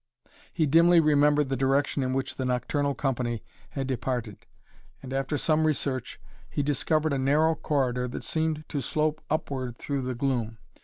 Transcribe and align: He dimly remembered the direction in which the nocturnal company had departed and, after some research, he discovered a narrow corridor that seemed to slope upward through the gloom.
He 0.51 0.65
dimly 0.65 0.99
remembered 0.99 1.49
the 1.49 1.55
direction 1.55 2.01
in 2.01 2.11
which 2.13 2.35
the 2.37 2.43
nocturnal 2.43 2.95
company 2.95 3.43
had 3.69 3.85
departed 3.85 4.47
and, 5.03 5.13
after 5.13 5.37
some 5.37 5.63
research, 5.63 6.19
he 6.49 6.63
discovered 6.63 7.13
a 7.13 7.19
narrow 7.19 7.53
corridor 7.53 8.07
that 8.07 8.23
seemed 8.23 8.67
to 8.69 8.81
slope 8.81 9.21
upward 9.29 9.77
through 9.77 10.01
the 10.01 10.15
gloom. 10.15 10.57